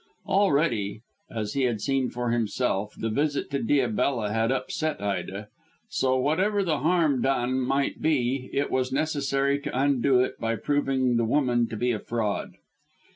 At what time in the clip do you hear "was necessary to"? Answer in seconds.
8.71-9.79